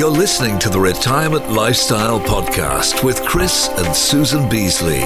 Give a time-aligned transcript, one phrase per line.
[0.00, 5.02] You're listening to the Retirement Lifestyle Podcast with Chris and Susan Beasley.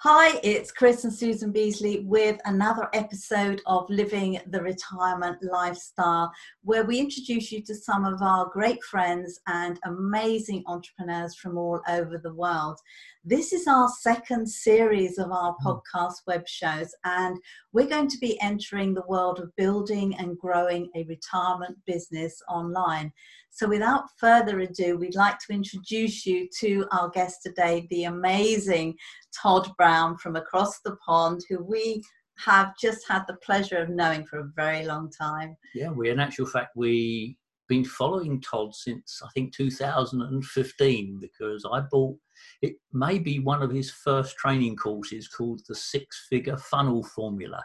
[0.00, 6.32] Hi, it's Chris and Susan Beasley with another episode of Living the Retirement Lifestyle,
[6.62, 11.80] where we introduce you to some of our great friends and amazing entrepreneurs from all
[11.88, 12.80] over the world.
[13.28, 15.66] This is our second series of our hmm.
[15.66, 17.36] podcast web shows, and
[17.72, 23.12] we're going to be entering the world of building and growing a retirement business online.
[23.50, 28.94] So, without further ado, we'd like to introduce you to our guest today, the amazing
[29.42, 32.04] Todd Brown from across the pond, who we
[32.38, 35.56] have just had the pleasure of knowing for a very long time.
[35.74, 37.38] Yeah, we, in actual fact, we
[37.68, 42.16] been following Todd since I think 2015 because I bought
[42.62, 47.62] it may be one of his first training courses called the Six Figure Funnel Formula.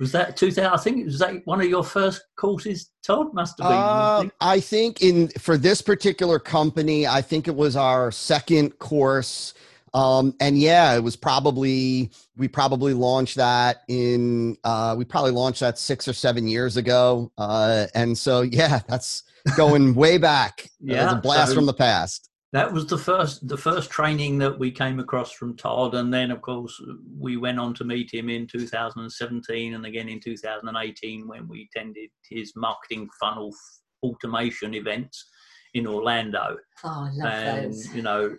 [0.00, 0.72] Was that 2000?
[0.72, 3.34] I think it was that one of your first courses, Todd?
[3.34, 4.30] Must have been.
[4.30, 9.52] Uh, I think in for this particular company, I think it was our second course.
[9.92, 15.60] Um, and yeah, it was probably we probably launched that in uh, we probably launched
[15.60, 17.30] that six or seven years ago.
[17.36, 19.24] Uh, and so yeah, that's
[19.56, 20.70] going way back.
[20.80, 22.29] Yeah, a blast so from the past.
[22.52, 26.32] That was the first the first training that we came across from Todd, and then
[26.32, 26.80] of course
[27.16, 32.10] we went on to meet him in 2017 and again in 2018 when we attended
[32.28, 33.54] his marketing funnel
[34.02, 35.28] automation events
[35.74, 36.56] in Orlando.
[36.82, 37.94] Oh, I love and, those.
[37.94, 38.36] You know,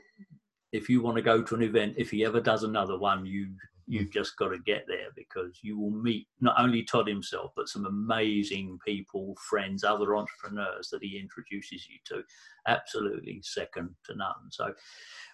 [0.71, 3.47] if you want to go to an event, if he ever does another one, you
[3.87, 7.69] you've just got to get there because you will meet not only Todd himself, but
[7.69, 12.23] some amazing people, friends, other entrepreneurs that he introduces you to.
[12.67, 14.49] Absolutely second to none.
[14.51, 14.73] So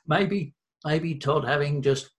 [0.08, 0.54] maybe,
[0.86, 2.10] maybe Todd, having just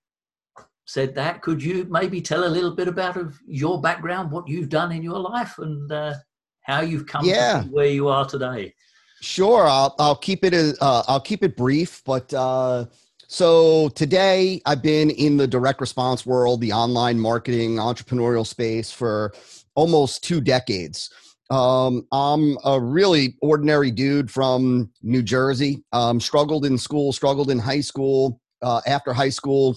[0.87, 4.71] said that, could you maybe tell a little bit about of your background, what you've
[4.71, 6.15] done in your life, and uh,
[6.63, 7.63] how you've come yeah.
[7.63, 8.75] to where you are today?
[9.21, 12.33] Sure, I'll I'll keep it uh, I'll keep it brief, but.
[12.33, 12.87] Uh,
[13.29, 19.33] so today I've been in the direct response world, the online marketing entrepreneurial space for
[19.75, 21.11] almost two decades.
[21.51, 25.85] Um, I'm a really ordinary dude from New Jersey.
[25.93, 28.41] Um, struggled in school, struggled in high school.
[28.61, 29.77] Uh, after high school,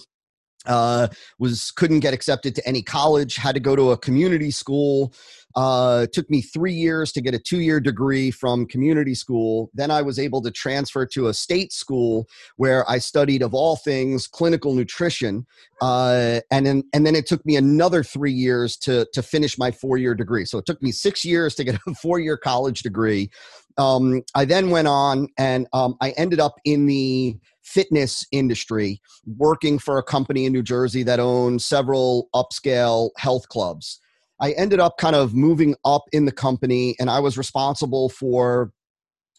[0.66, 1.08] uh,
[1.38, 3.36] was couldn't get accepted to any college.
[3.36, 5.12] Had to go to a community school.
[5.54, 9.70] Uh, took me three years to get a two year degree from community school.
[9.74, 12.26] Then I was able to transfer to a state school
[12.56, 15.46] where I studied, of all things, clinical nutrition.
[15.80, 19.70] Uh, and, then, and then it took me another three years to, to finish my
[19.70, 20.44] four year degree.
[20.44, 23.30] So it took me six years to get a four year college degree.
[23.78, 29.00] Um, I then went on and um, I ended up in the fitness industry
[29.36, 34.00] working for a company in New Jersey that owned several upscale health clubs.
[34.42, 38.72] I ended up kind of moving up in the company, and I was responsible for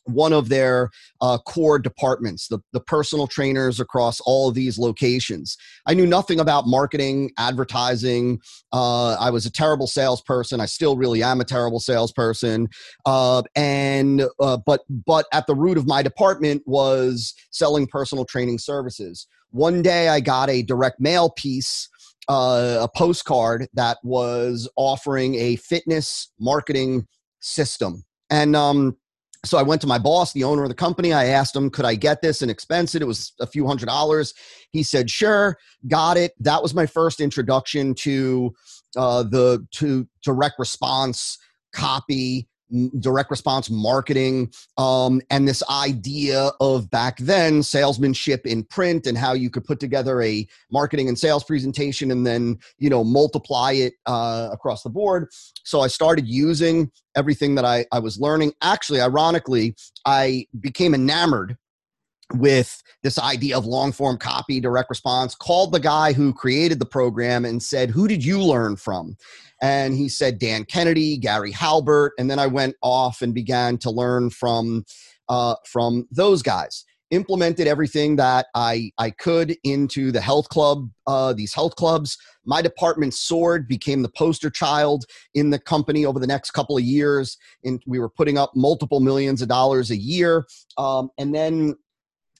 [0.06, 0.90] one of their
[1.22, 5.58] uh, core departments, the, the personal trainers across all of these locations.
[5.86, 8.40] I knew nothing about marketing, advertising.
[8.72, 10.60] Uh, I was a terrible salesperson.
[10.60, 12.70] I still really am a terrible salesperson.
[13.06, 18.60] Uh, and uh, but but at the root of my department was selling personal training
[18.60, 19.28] services.
[19.52, 21.88] One day I got a direct mail piece
[22.30, 27.08] uh, a postcard that was offering a fitness marketing
[27.40, 28.04] system.
[28.30, 28.98] And um,
[29.46, 31.12] so I went to my boss, the owner of the company.
[31.12, 33.02] I asked him, could I get this and expense it?
[33.02, 34.34] It was a few hundred dollars.
[34.72, 35.58] He said, sure,
[35.88, 36.34] got it.
[36.40, 38.54] That was my first introduction to
[38.96, 41.38] uh, the to direct response
[41.74, 42.48] copy
[43.00, 49.34] direct response marketing um, and this idea of back then salesmanship in print and how
[49.34, 53.94] you could put together a marketing and sales presentation and then you know multiply it
[54.06, 55.28] uh, across the board.
[55.64, 58.54] So i started using everything that I, I was learning.
[58.62, 59.76] Actually ironically
[60.06, 61.58] i became enamored
[62.34, 66.86] with this idea of long form copy, direct response, called the guy who created the
[66.86, 69.18] program and said, Who did you learn from?
[69.62, 72.14] And he said, Dan Kennedy, Gary Halbert.
[72.18, 74.84] And then I went off and began to learn from,
[75.30, 76.84] uh, from those guys.
[77.12, 82.18] Implemented everything that I, I could into the health club, uh, these health clubs.
[82.44, 86.84] My department soared, became the poster child in the company over the next couple of
[86.84, 87.38] years.
[87.64, 90.46] And we were putting up multiple millions of dollars a year.
[90.78, 91.76] Um, and then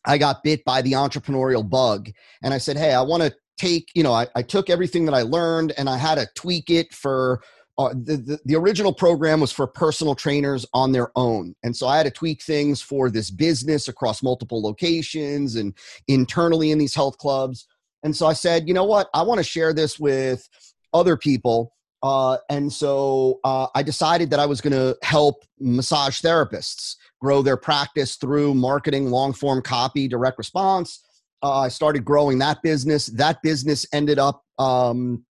[0.06, 2.10] I got bit by the entrepreneurial bug.
[2.42, 5.14] And I said, hey, I want to take, you know, I, I, took everything that
[5.14, 7.42] I learned and I had to tweak it for
[7.78, 11.56] uh, the, the, the original program was for personal trainers on their own.
[11.64, 15.74] And so I had to tweak things for this business across multiple locations and
[16.08, 17.68] internally in these health clubs.
[18.04, 19.10] And so I said, you know what?
[19.14, 20.48] I want to share this with
[20.94, 21.74] other people
[22.04, 27.42] Uh, and so uh, I decided that I was going to help massage therapists grow
[27.42, 31.04] their practice through marketing, long form copy, direct response.
[31.42, 33.08] Uh, I started growing that business.
[33.08, 35.26] That business ended up um,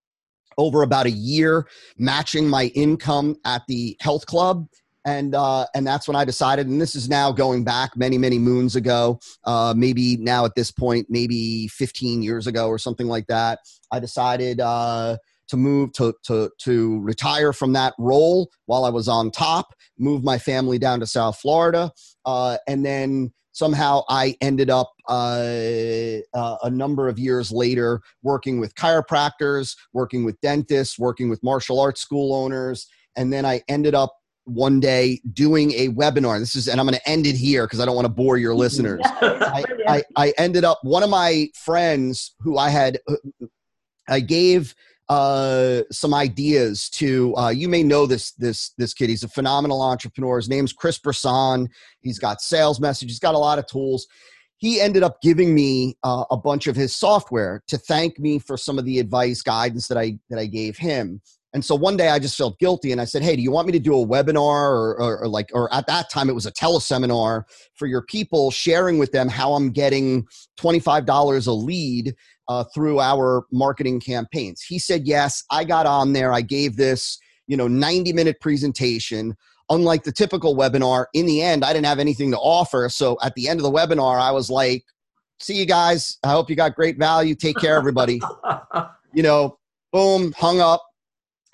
[0.58, 4.66] over about a year matching my income at the health club
[5.06, 6.66] and uh, and that's when I decided.
[6.66, 10.70] And this is now going back many many moons ago, uh, maybe now at this
[10.70, 13.58] point, maybe 15 years ago or something like that.
[13.92, 15.18] I decided uh,
[15.48, 20.24] to move to to to retire from that role while I was on top, move
[20.24, 21.90] my family down to South Florida,
[22.24, 28.58] uh, and then somehow I ended up uh, uh, a number of years later working
[28.60, 32.86] with chiropractors, working with dentists, working with martial arts school owners,
[33.16, 34.12] and then I ended up
[34.44, 36.38] one day doing a webinar.
[36.38, 38.36] This is, and I'm going to end it here because I don't want to bore
[38.36, 39.00] your listeners.
[39.04, 42.98] I, I, I ended up one of my friends who I had,
[44.08, 44.74] I gave
[45.08, 47.36] uh, some ideas to.
[47.36, 49.10] Uh, you may know this this this kid.
[49.10, 50.36] He's a phenomenal entrepreneur.
[50.36, 51.68] His name's Chris Brisson.
[52.00, 53.08] He's got sales message.
[53.08, 54.06] He's got a lot of tools.
[54.56, 58.56] He ended up giving me uh, a bunch of his software to thank me for
[58.56, 61.20] some of the advice guidance that I that I gave him.
[61.54, 63.66] And so one day I just felt guilty and I said, Hey, do you want
[63.66, 66.46] me to do a webinar or, or, or, like, or at that time it was
[66.46, 70.26] a teleseminar for your people, sharing with them how I'm getting
[70.58, 72.14] $25 a lead
[72.48, 74.62] uh, through our marketing campaigns?
[74.62, 75.44] He said, Yes.
[75.50, 76.32] I got on there.
[76.32, 79.36] I gave this, you know, 90 minute presentation.
[79.70, 82.88] Unlike the typical webinar, in the end, I didn't have anything to offer.
[82.90, 84.84] So at the end of the webinar, I was like,
[85.40, 86.18] See you guys.
[86.22, 87.34] I hope you got great value.
[87.34, 88.20] Take care, everybody.
[89.12, 89.58] you know,
[89.92, 90.82] boom, hung up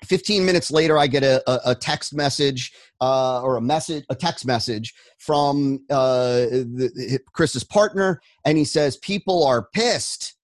[0.05, 2.71] 15 minutes later i get a, a, a text message
[3.01, 8.97] uh, or a message a text message from uh, the, chris's partner and he says
[8.97, 10.35] people are pissed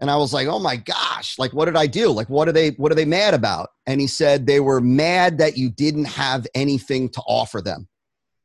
[0.00, 2.52] and i was like oh my gosh like what did i do like what are
[2.52, 6.04] they what are they mad about and he said they were mad that you didn't
[6.04, 7.88] have anything to offer them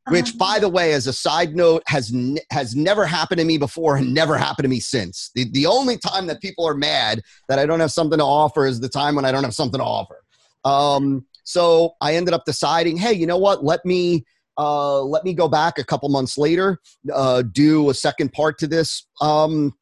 [0.10, 0.38] which uh-huh.
[0.38, 3.98] by the way as a side note has n- has never happened to me before
[3.98, 7.60] and never happened to me since the, the only time that people are mad that
[7.60, 9.86] i don't have something to offer is the time when i don't have something to
[9.86, 10.18] offer
[10.64, 13.64] um, so I ended up deciding, hey, you know what?
[13.64, 14.26] Let me
[14.58, 16.78] uh, let me go back a couple months later,
[17.12, 19.74] uh, do a second part to this um,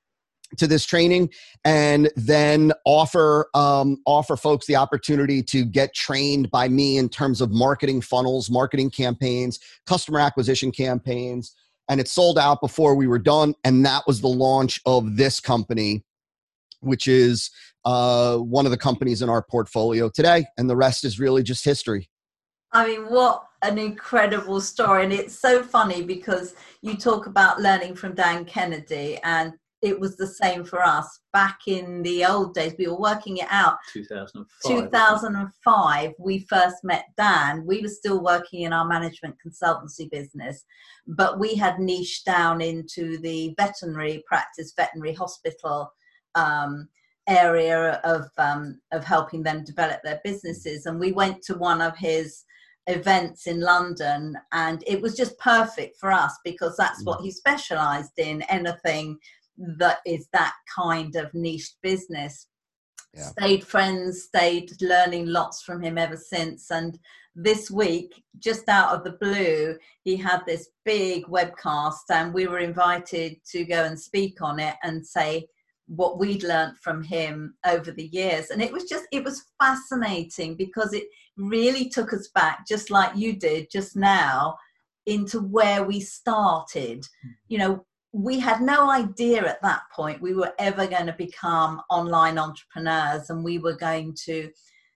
[0.57, 1.29] to this training,
[1.63, 7.41] and then offer um, offer folks the opportunity to get trained by me in terms
[7.41, 11.55] of marketing funnels, marketing campaigns, customer acquisition campaigns.
[11.87, 15.39] And it sold out before we were done, and that was the launch of this
[15.39, 16.03] company,
[16.81, 17.49] which is
[17.85, 21.65] uh, one of the companies in our portfolio today, and the rest is really just
[21.65, 22.09] history.
[22.71, 25.03] I mean, what an incredible story.
[25.03, 30.17] And it's so funny because you talk about learning from Dan Kennedy, and it was
[30.17, 32.75] the same for us back in the old days.
[32.77, 33.77] We were working it out.
[33.93, 34.47] 2005.
[34.65, 37.65] 2005, we first met Dan.
[37.65, 40.65] We were still working in our management consultancy business,
[41.07, 45.93] but we had niched down into the veterinary practice, veterinary hospital.
[46.35, 46.89] Um,
[47.27, 50.87] area of um, of helping them develop their businesses.
[50.87, 52.43] And we went to one of his
[52.87, 57.23] events in London, and it was just perfect for us because that's what mm.
[57.23, 58.41] he specialised in.
[58.43, 59.17] Anything
[59.77, 62.47] that is that kind of niche business.
[63.13, 63.23] Yeah.
[63.23, 66.69] Stayed friends, stayed learning lots from him ever since.
[66.71, 66.97] And
[67.35, 72.59] this week, just out of the blue, he had this big webcast, and we were
[72.59, 75.47] invited to go and speak on it and say,
[75.89, 80.55] what we'd learned from him over the years and it was just it was fascinating
[80.55, 84.55] because it really took us back just like you did just now
[85.07, 87.29] into where we started hmm.
[87.47, 91.81] you know we had no idea at that point we were ever going to become
[91.89, 94.49] online entrepreneurs and we were going to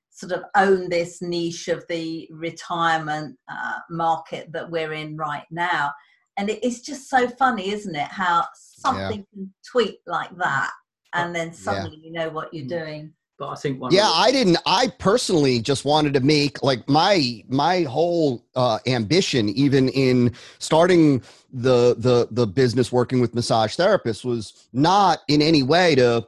[0.09, 5.91] sort of own this niche of the retirement uh, market that we're in right now
[6.37, 9.25] and it's just so funny isn't it how something yeah.
[9.33, 10.71] can tweet like that
[11.13, 12.07] and then suddenly yeah.
[12.07, 12.69] you know what you're mm.
[12.69, 13.93] doing but i think one.
[13.93, 19.49] yeah i didn't i personally just wanted to make like my my whole uh, ambition
[19.49, 21.21] even in starting
[21.51, 26.25] the the the business working with massage therapists was not in any way to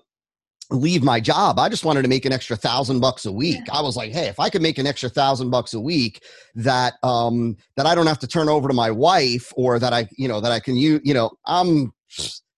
[0.71, 3.77] leave my job i just wanted to make an extra thousand bucks a week yeah.
[3.77, 6.23] i was like hey if i could make an extra thousand bucks a week
[6.55, 10.07] that um that i don't have to turn over to my wife or that i
[10.17, 11.93] you know that i can you you know i'm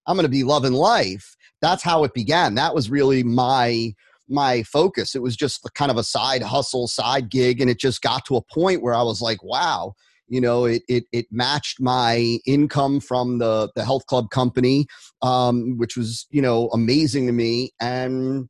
[0.06, 2.56] i'm gonna be loving life that's how it began.
[2.56, 3.96] That was really my
[4.30, 5.16] my focus.
[5.16, 8.36] It was just kind of a side hustle, side gig, and it just got to
[8.36, 9.94] a point where I was like, wow,
[10.28, 14.88] you know, it it, it matched my income from the the health club company,
[15.22, 18.50] um, which was you know amazing to me, and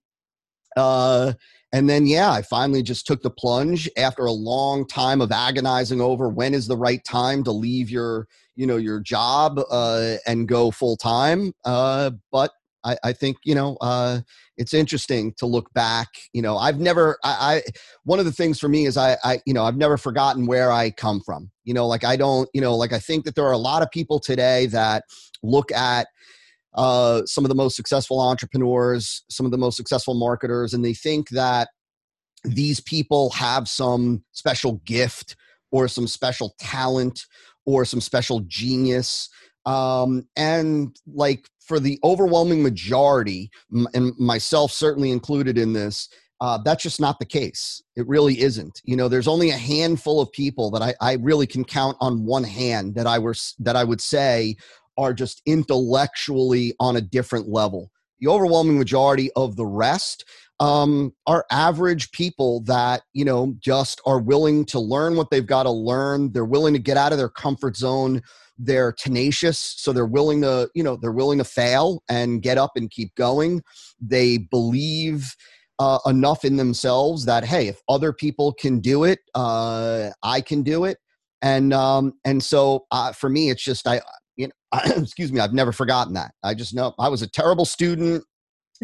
[0.75, 1.33] uh,
[1.73, 5.99] and then yeah i finally just took the plunge after a long time of agonizing
[5.99, 8.25] over when is the right time to leave your
[8.57, 11.53] you know your job uh, and go full time.
[11.63, 12.51] Uh, but
[12.83, 14.21] I, I, think you know uh,
[14.57, 17.71] it's interesting to look back you know i've never I, I,
[18.03, 20.71] one of the things for me is I, I you know i've never forgotten where
[20.71, 23.45] i come from you know like i don't you know like i think that there
[23.45, 25.03] are a lot of people today that
[25.43, 26.07] look at
[26.77, 30.93] uh, some of the most successful entrepreneurs, some of the most successful marketers, and they
[30.93, 31.69] think that
[32.43, 35.35] these people have some special gift
[35.71, 37.25] or some special talent
[37.65, 39.27] or some special genius.
[39.67, 43.51] Um, and like for the overwhelming majority,
[43.93, 46.07] and myself certainly included in this,
[46.39, 47.83] uh, that's just not the case.
[47.97, 48.81] It really isn't.
[48.85, 52.25] You know, there's only a handful of people that I, I really can count on
[52.25, 54.55] one hand that I was that I would say
[54.97, 57.91] are just intellectually on a different level.
[58.19, 60.23] The overwhelming majority of the rest
[60.59, 65.63] um, are average people that, you know, just are willing to learn what they've got
[65.63, 66.31] to learn.
[66.31, 68.21] They're willing to get out of their comfort zone.
[68.57, 69.59] They're tenacious.
[69.59, 73.13] So they're willing to, you know, they're willing to fail and get up and keep
[73.15, 73.61] going.
[73.99, 75.35] They believe
[75.79, 80.63] uh, enough in themselves that, hey, if other people can do it, uh, I can
[80.63, 80.97] do it
[81.43, 84.01] and um and so uh, for me it's just i
[84.37, 86.31] you know, excuse me, I've never forgotten that.
[86.43, 88.23] I just know I was a terrible student.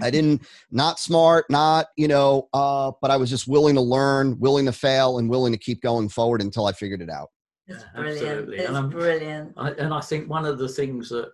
[0.01, 4.39] I didn't, not smart, not, you know, uh, but I was just willing to learn,
[4.39, 7.29] willing to fail, and willing to keep going forward until I figured it out.
[7.67, 8.21] It's brilliant.
[8.21, 8.57] Absolutely.
[8.57, 9.53] It's and brilliant.
[9.57, 11.31] I, and I think one of the things that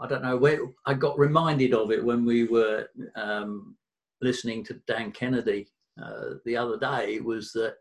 [0.00, 3.76] I don't know where I got reminded of it when we were um,
[4.20, 5.68] listening to Dan Kennedy
[6.02, 7.74] uh, the other day was that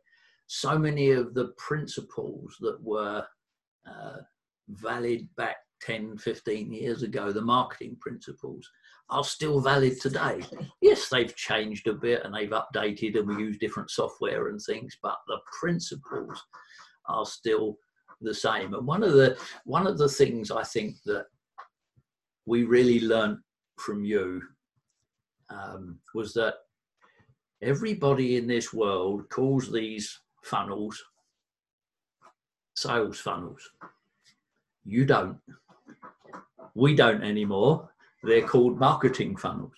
[0.47, 3.23] so many of the principles that were
[3.87, 4.17] uh,
[4.69, 8.67] valid back 10, 15 years ago, the marketing principles
[9.09, 10.41] are still valid today.
[10.81, 14.97] Yes, they've changed a bit and they've updated and we use different software and things,
[15.01, 16.41] but the principles
[17.07, 17.77] are still
[18.21, 18.73] the same.
[18.73, 21.25] And one of the one of the things I think that
[22.45, 23.39] we really learned
[23.77, 24.41] from you
[25.49, 26.55] um, was that
[27.61, 31.03] everybody in this world calls these funnels
[32.77, 33.71] sales funnels.
[34.85, 35.39] You don't.
[36.75, 37.89] We don't anymore.
[38.23, 39.73] They're called marketing funnels.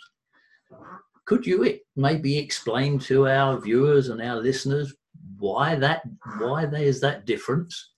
[1.25, 4.95] Could you maybe explain to our viewers and our listeners
[5.39, 6.01] why that
[6.37, 7.93] why there's that difference?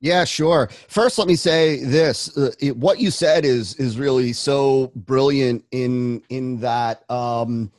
[0.00, 0.68] Yeah, sure.
[0.88, 5.64] First, let me say this: uh, it, what you said is is really so brilliant
[5.72, 7.08] in in that.
[7.10, 7.72] Um,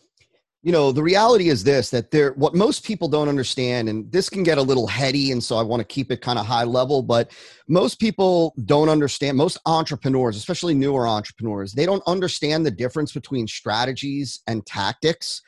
[0.68, 4.30] you know the reality is this that there what most people don't understand and this
[4.30, 6.66] can get a little heady and so i want to keep it kind of high
[6.66, 7.32] level but
[7.70, 13.48] most people don't understand most entrepreneurs especially newer entrepreneurs they don't understand the difference between
[13.48, 15.42] strategies and tactics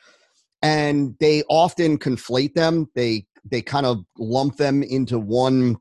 [0.62, 5.78] and they often conflate them they they kind of lump them into one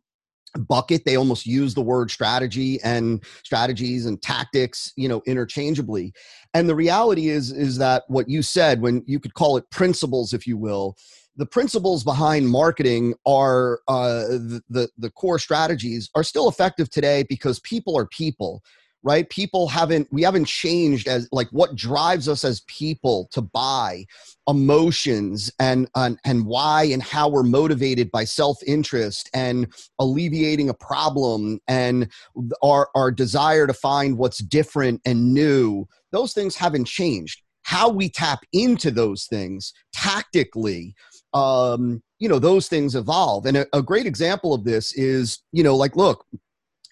[0.69, 1.05] bucket.
[1.05, 6.13] They almost use the word strategy and strategies and tactics you know interchangeably.
[6.55, 10.33] And the reality is is that what you said when you could call it principles
[10.33, 10.97] if you will
[11.39, 17.25] the principles behind marketing are uh, the, the the core strategies are still effective today
[17.29, 18.63] because people are people
[19.03, 19.29] right?
[19.31, 24.05] People haven't we haven't changed as like what drives us as people to buy
[24.49, 31.61] emotions and and, and why and how we're motivated by self-interest and alleviating a problem
[31.69, 32.11] and
[32.63, 35.87] our our desire to find what's different and new.
[36.11, 37.43] Those things haven't changed.
[37.63, 40.95] How we tap into those things tactically
[41.35, 43.47] um you know those things evolve.
[43.47, 46.25] And a, a great example of this is you know like look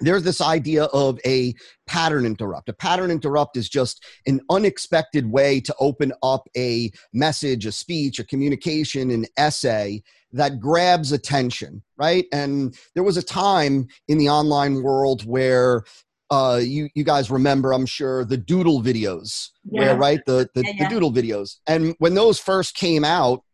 [0.00, 1.54] there's this idea of a
[1.86, 2.68] pattern interrupt.
[2.68, 8.18] A pattern interrupt is just an unexpected way to open up a message, a speech,
[8.18, 12.26] a communication, an essay that grabs attention, right?
[12.32, 15.84] And there was a time in the online world where
[16.30, 19.80] uh, you you guys remember, I'm sure, the doodle videos, yeah.
[19.80, 20.88] where right the the, yeah, yeah.
[20.88, 23.44] the doodle videos, and when those first came out,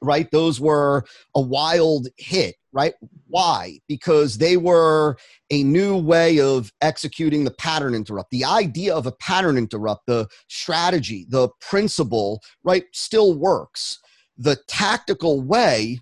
[0.00, 1.04] right, those were
[1.34, 2.92] a wild hit right?
[3.28, 3.80] Why?
[3.88, 5.16] Because they were
[5.50, 8.30] a new way of executing the pattern interrupt.
[8.30, 13.98] The idea of a pattern interrupt, the strategy, the principle, right, still works.
[14.36, 16.00] The tactical way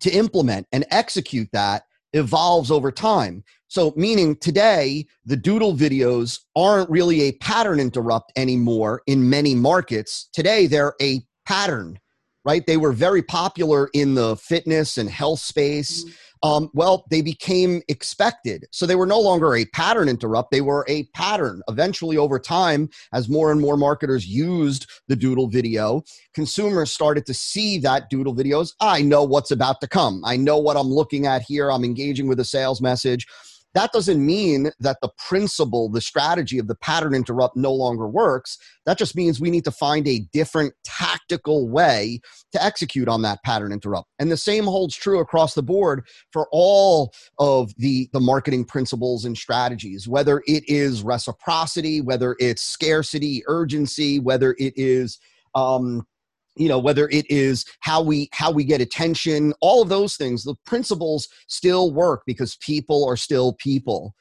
[0.00, 3.42] to implement and execute that evolves over time.
[3.68, 10.28] So, meaning today, the doodle videos aren't really a pattern interrupt anymore in many markets.
[10.34, 11.98] Today, they're a pattern
[12.44, 12.66] right?
[12.66, 16.04] They were very popular in the fitness and health space.
[16.04, 16.48] Mm-hmm.
[16.48, 18.66] um, well, they became expected.
[18.72, 21.62] So they were no longer a pattern interrupt, they were a pattern.
[21.68, 26.02] Eventually, over time, as more and more marketers used the doodle video,
[26.34, 28.72] consumers started to see that doodle videos.
[28.80, 32.26] I know what's about to come, I know what I'm looking at here, I'm engaging
[32.26, 33.26] with a sales message.
[33.74, 38.58] That doesn't mean that the principle, the strategy of the pattern interrupt no longer works.
[38.84, 42.20] That just means we need to find a different tactical way
[42.52, 44.08] to execute on that pattern interrupt.
[44.18, 49.24] And the same holds true across the board for all of the, the marketing principles
[49.24, 55.18] and strategies, whether it is reciprocity, whether it's scarcity, urgency, whether it is
[55.54, 56.06] um,
[56.56, 60.44] you know whether it is how we how we get attention all of those things
[60.44, 64.14] the principles still work because people are still people.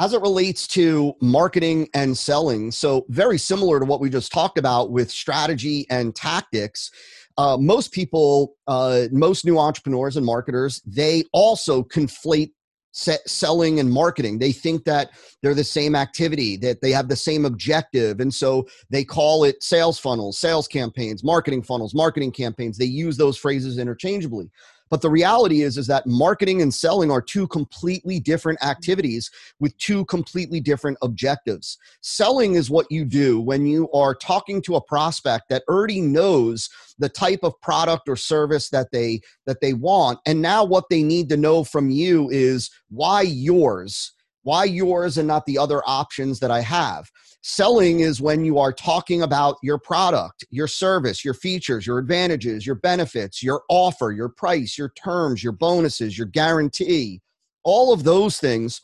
[0.00, 4.58] As it relates to marketing and selling so very similar to what we just talked
[4.58, 6.90] about with strategy and tactics
[7.38, 12.52] uh, most people uh, most new entrepreneurs and marketers they also conflate
[12.92, 14.38] selling and marketing.
[14.38, 18.20] They think that they're the same activity, that they have the same objective.
[18.20, 22.76] And so they call it sales funnels, sales campaigns, marketing funnels, marketing campaigns.
[22.78, 24.50] They use those phrases interchangeably.
[24.92, 28.72] But the reality is, is that marketing and selling are two completely different mm-hmm.
[28.72, 31.78] activities with two completely different objectives.
[32.02, 36.68] Selling is what you do when you are talking to a prospect that already knows
[36.98, 41.02] the type of product or service that they that they want and now what they
[41.02, 46.40] need to know from you is why yours why yours and not the other options
[46.40, 47.10] that I have?
[47.42, 52.64] Selling is when you are talking about your product, your service, your features, your advantages,
[52.64, 57.20] your benefits, your offer, your price, your terms, your bonuses, your guarantee,
[57.64, 58.80] all of those things.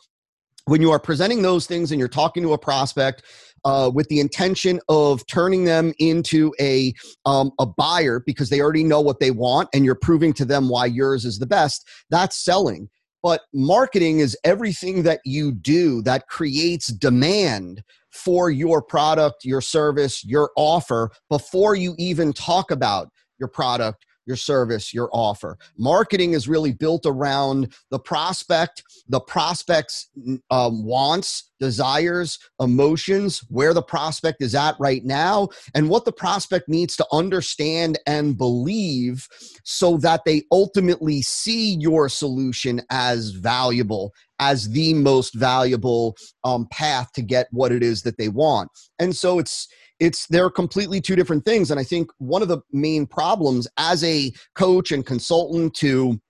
[0.65, 3.23] When you are presenting those things and you're talking to a prospect,
[3.65, 6.93] uh, with the intention of turning them into a
[7.27, 10.69] um, a buyer because they already know what they want and you're proving to them
[10.69, 12.89] why yours is the best that's selling
[13.23, 20.25] but marketing is everything that you do that creates demand for your product, your service,
[20.25, 23.09] your offer before you even talk about
[23.39, 25.59] your product, your service, your offer.
[25.77, 30.11] Marketing is really built around the prospect, the prospect's
[30.51, 36.69] um, wants, desires, emotions, where the prospect is at right now, and what the prospect
[36.69, 39.27] needs to understand and believe
[39.65, 46.15] so that they ultimately see your solution as valuable, as the most valuable
[46.45, 48.71] um, path to get what it is that they want.
[48.99, 49.67] And so it's
[50.01, 54.03] it's they're completely two different things and i think one of the main problems as
[54.05, 56.21] a coach and consultant to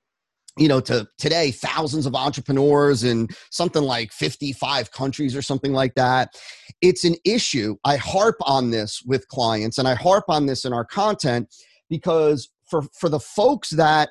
[0.57, 5.95] you know to today thousands of entrepreneurs in something like 55 countries or something like
[5.95, 6.35] that
[6.81, 7.77] it's an issue.
[7.85, 11.49] I harp on this with clients and i harp on this in our content
[11.89, 14.11] because for for the folks that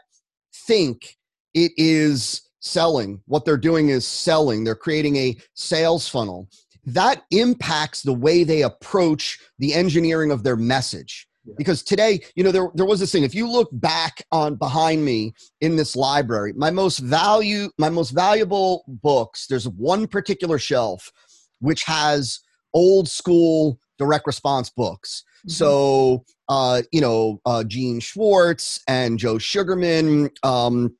[0.67, 1.17] think
[1.53, 6.49] it is selling what they're doing is selling they're creating a sales funnel
[6.87, 11.27] that impacts the way they approach the engineering of their message.
[11.43, 11.53] Yeah.
[11.57, 13.23] Because today, you know, there, there was this thing.
[13.23, 18.11] If you look back on behind me in this library, my most value, my most
[18.11, 21.11] valuable books, there's one particular shelf
[21.59, 22.39] which has
[22.73, 25.23] old school direct response books.
[25.39, 25.49] Mm-hmm.
[25.51, 30.95] So, uh, you know, uh, Gene Schwartz and Joe Sugarman, um,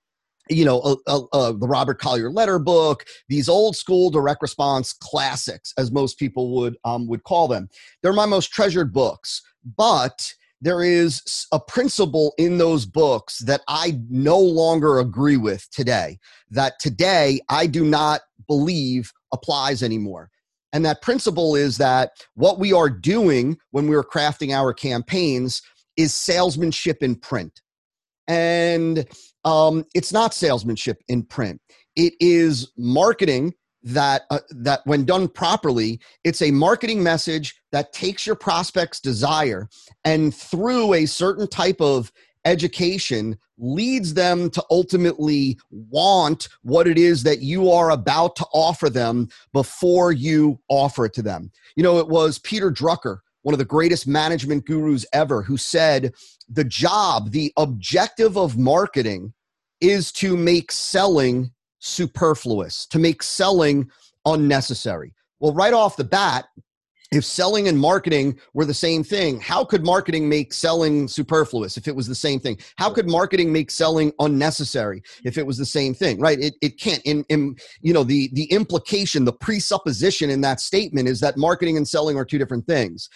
[0.50, 4.94] you know, uh, uh, uh, the Robert Collier letter book, these old school direct response
[4.94, 7.70] classics, as most people would um, would call them.
[8.02, 9.42] They're my most treasured books,
[9.78, 16.18] but there is a principle in those books that I no longer agree with today.
[16.50, 20.32] That today I do not believe applies anymore.
[20.74, 25.62] And that principle is that what we are doing when we are crafting our campaigns
[25.96, 27.62] is salesmanship in print.
[28.28, 29.08] And
[29.48, 31.62] um, it's not salesmanship in print.
[31.96, 38.28] It is marketing that uh, that when done properly, it's a marketing message that takes
[38.28, 39.70] your prospect's desire
[40.04, 42.12] and through a certain type of
[42.44, 48.90] education leads them to ultimately want what it is that you are about to offer
[48.90, 51.52] them before you offer it to them.
[51.76, 56.14] You know, it was Peter Drucker one of the greatest management gurus ever, who said
[56.50, 59.32] the job, the objective of marketing
[59.82, 63.90] is to make selling superfluous, to make selling
[64.26, 65.14] unnecessary.
[65.40, 66.46] Well, right off the bat,
[67.12, 71.88] if selling and marketing were the same thing, how could marketing make selling superfluous if
[71.88, 72.58] it was the same thing?
[72.76, 76.20] How could marketing make selling unnecessary if it was the same thing?
[76.20, 76.38] Right?
[76.40, 77.02] It, it can't.
[77.06, 81.78] In, in you know the the implication, the presupposition in that statement is that marketing
[81.78, 83.10] and selling are two different things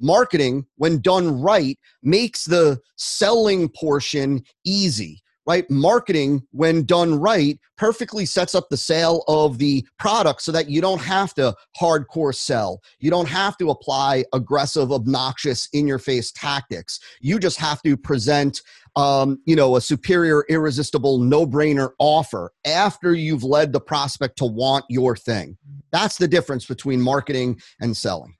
[0.00, 5.68] marketing, when done right, makes the selling portion easy right?
[5.70, 10.82] Marketing, when done right, perfectly sets up the sale of the product so that you
[10.82, 12.82] don't have to hardcore sell.
[12.98, 17.00] You don't have to apply aggressive, obnoxious, in your face tactics.
[17.22, 18.60] You just have to present,
[18.94, 24.44] um, you know, a superior, irresistible, no brainer offer after you've led the prospect to
[24.44, 25.56] want your thing.
[25.92, 28.36] That's the difference between marketing and selling.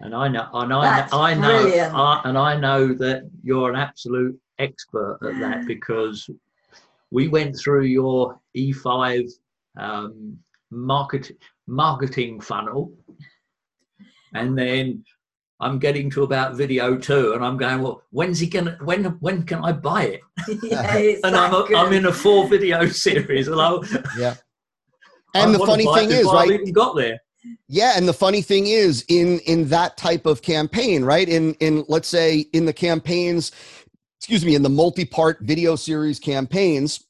[0.00, 4.38] And I know, and I, I know, I, and I know that you're an absolute
[4.58, 6.28] expert at that because
[7.10, 9.30] we went through your E5
[9.78, 10.38] um,
[10.70, 11.30] market,
[11.66, 12.92] marketing funnel,
[14.34, 15.04] and then
[15.60, 18.78] I'm getting to about video two, and I'm going, well, when's he gonna?
[18.82, 20.20] When when can I buy it?
[20.62, 23.46] Yeah, and I'm a, I'm in a four video series.
[23.46, 23.82] Hello.
[24.16, 24.34] Yeah.
[25.34, 26.50] And I the funny thing is, right?
[26.50, 27.20] Even got there.
[27.66, 31.28] Yeah, and the funny thing is, in in that type of campaign, right?
[31.28, 33.52] In in let's say in the campaigns
[34.18, 37.04] excuse me, in the multi part video series campaigns,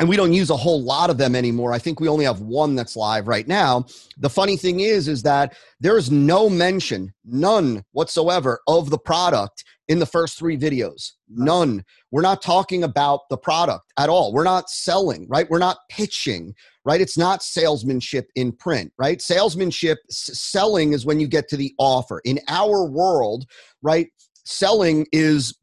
[0.00, 1.72] and we don't use a whole lot of them anymore.
[1.72, 3.86] I think we only have one that's live right now.
[4.18, 9.64] The funny thing is, is that there is no mention, none whatsoever, of the product
[9.88, 11.12] in the first three videos.
[11.28, 11.84] None.
[12.10, 14.32] We're not talking about the product at all.
[14.32, 15.48] We're not selling, right?
[15.48, 17.00] We're not pitching, right?
[17.00, 19.20] It's not salesmanship in print, right?
[19.20, 22.20] Salesmanship, selling is when you get to the offer.
[22.24, 23.44] In our world,
[23.82, 24.08] right?
[24.44, 25.54] Selling is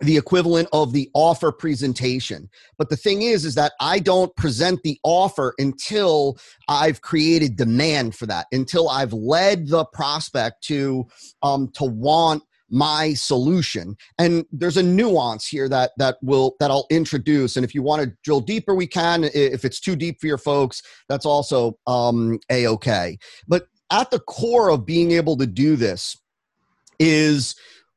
[0.00, 2.48] the equivalent of the offer presentation.
[2.78, 8.14] But the thing is is that i don't present the offer until i've created demand
[8.14, 11.06] for that until i've led the prospect to
[11.42, 13.96] um to want my solution.
[14.18, 17.56] And there's a nuance here that that will that i'll introduce.
[17.56, 19.24] And if you want to drill deeper we can.
[19.24, 23.18] If it's too deep for your folks that's also um a-okay.
[23.46, 26.16] But at the core of being able to do this
[26.98, 27.54] is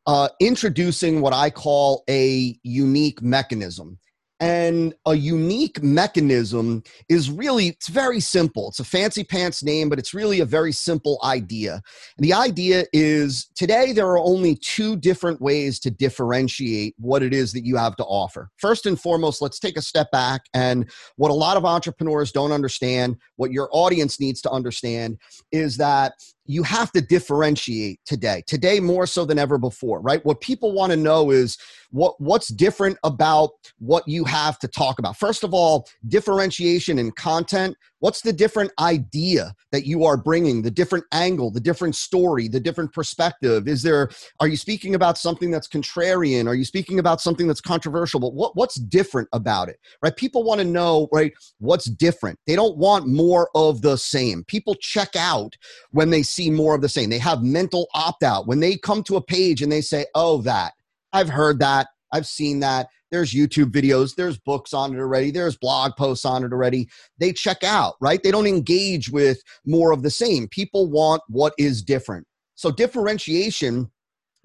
[0.10, 4.00] uh, introducing what I call a unique mechanism.
[4.40, 8.70] And a unique mechanism is really, it's very simple.
[8.70, 11.74] It's a fancy pants name, but it's really a very simple idea.
[12.18, 17.32] And the idea is today there are only two different ways to differentiate what it
[17.32, 18.50] is that you have to offer.
[18.58, 20.42] First and foremost, let's take a step back.
[20.56, 25.20] And what a lot of entrepreneurs don't understand, what your audience needs to understand,
[25.52, 26.14] is that
[26.50, 30.26] you have to differentiate today today more so than ever before right?
[30.26, 31.58] What people want to know is
[31.92, 35.18] what what's different about what you have to talk about.
[35.18, 40.72] First of all differentiation in content What's the different idea that you are bringing, the
[40.72, 43.68] different angle, the different story, the different perspective?
[43.68, 44.10] Is there,
[44.40, 46.48] are you speaking about something that's contrarian?
[46.48, 48.20] Are you speaking about something that's controversial?
[48.20, 50.16] But what, what's different about it, right?
[50.16, 52.40] People want to know, right, what's different.
[52.48, 54.44] They don't want more of the same.
[54.46, 55.56] People check out
[55.92, 57.10] when they see more of the same.
[57.10, 58.48] They have mental opt out.
[58.48, 60.74] When they come to a page and they say, oh, that,
[61.12, 65.58] I've heard that, I've seen that there's YouTube videos, there's books on it already, there's
[65.58, 66.90] blog posts on it already.
[67.20, 68.22] They check out, right?
[68.22, 70.48] They don't engage with more of the same.
[70.48, 72.28] People want what is different.
[72.56, 73.90] So differentiation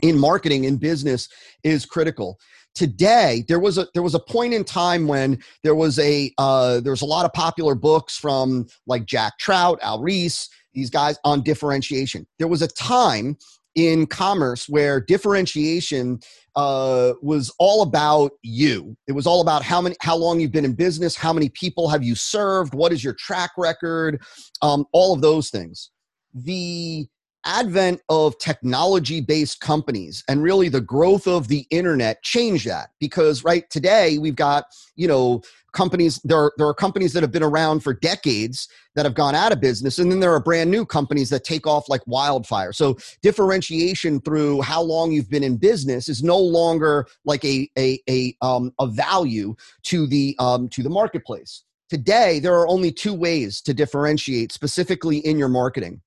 [0.03, 1.29] in marketing in business
[1.63, 2.39] is critical
[2.75, 6.81] today there was a there was a point in time when there was a uh,
[6.81, 11.19] there was a lot of popular books from like jack trout al Ries these guys
[11.25, 13.37] on differentiation there was a time
[13.75, 16.19] in commerce where differentiation
[16.57, 18.97] uh, was all about you.
[19.07, 21.89] It was all about how many, how long you've been in business, how many people
[21.89, 24.23] have you served, what is your track record,
[24.63, 25.91] um, all of those things.
[26.35, 27.07] The
[27.45, 33.45] advent of technology based companies and really the growth of the internet changed that because
[33.45, 34.65] right today we've got
[34.97, 35.43] you know
[35.75, 39.35] companies there are, there are companies that have been around for decades that have gone
[39.35, 42.73] out of business and then there are brand new companies that take off like wildfire.
[42.73, 48.01] So differentiation through how long you've been in business is no longer like a a
[48.09, 49.55] a, um, a value
[49.85, 51.65] to the um, to the marketplace.
[51.91, 56.01] Today there are only two ways to differentiate specifically in your marketing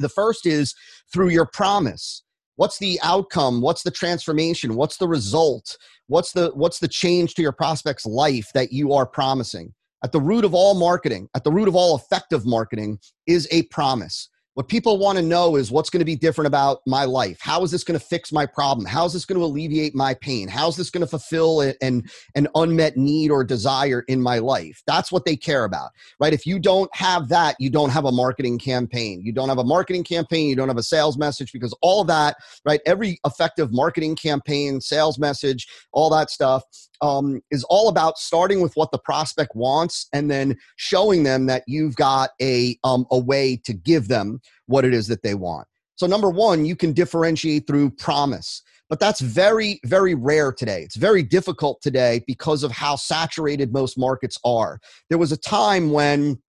[0.00, 0.74] the first is
[1.12, 2.22] through your promise.
[2.56, 3.60] What's the outcome?
[3.60, 4.74] What's the transformation?
[4.74, 5.76] What's the result?
[6.08, 9.72] What's the what's the change to your prospect's life that you are promising?
[10.02, 13.62] At the root of all marketing at the root of all effective marketing is a
[13.64, 17.38] promise what people want to know is what's going to be different about my life.
[17.40, 18.84] How is this going to fix my problem?
[18.84, 20.48] How is this going to alleviate my pain?
[20.48, 24.82] How is this going to fulfill an, an unmet need or desire in my life?
[24.86, 26.32] That's what they care about, right?
[26.32, 29.22] If you don't have that, you don't have a marketing campaign.
[29.22, 30.48] You don't have a marketing campaign.
[30.48, 32.80] You don't have a sales message because all that, right?
[32.86, 36.64] Every effective marketing campaign, sales message, all that stuff
[37.02, 41.64] um, is all about starting with what the prospect wants and then showing them that
[41.66, 45.66] you've got a, um, a way to give them what it is that they want.
[45.96, 48.62] So, number one, you can differentiate through promise.
[48.88, 50.82] but that's very, very rare today.
[50.82, 54.80] It's very difficult today because of how saturated most markets are.
[55.08, 56.40] There was a time when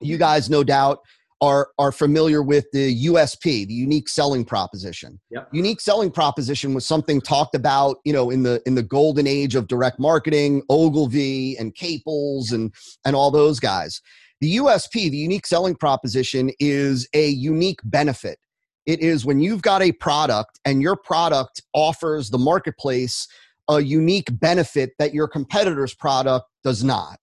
[0.00, 1.00] you guys, no doubt,
[1.40, 5.20] are are familiar with the USP, the unique selling proposition.
[5.30, 5.48] Yep.
[5.52, 9.54] Unique selling proposition was something talked about, you know, in the in the golden age
[9.54, 12.72] of direct marketing, Ogilvy and Caples and
[13.04, 14.00] and all those guys.
[14.40, 18.38] The USP, the unique selling proposition, is a unique benefit.
[18.86, 23.28] It is when you've got a product and your product offers the marketplace
[23.68, 27.18] a unique benefit that your competitor's product does not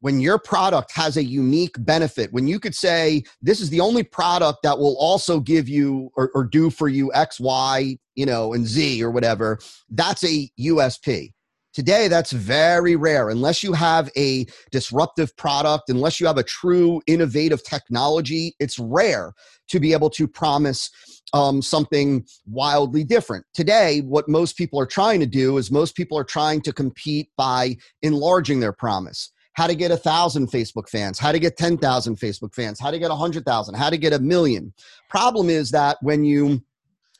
[0.00, 4.02] when your product has a unique benefit, when you could say, this is the only
[4.02, 8.52] product that will also give you or, or, do for you X, Y, you know,
[8.52, 9.58] and Z or whatever,
[9.90, 11.32] that's a USP.
[11.74, 13.28] Today, that's very rare.
[13.28, 19.32] Unless you have a disruptive product, unless you have a true innovative technology, it's rare
[19.68, 20.90] to be able to promise
[21.34, 23.44] um, something wildly different.
[23.52, 27.28] Today, what most people are trying to do is most people are trying to compete
[27.36, 32.16] by enlarging their promise how to get a thousand Facebook fans, how to get 10,000
[32.16, 34.72] Facebook fans, how to get a hundred thousand, how to get a million.
[35.08, 36.62] Problem is that when you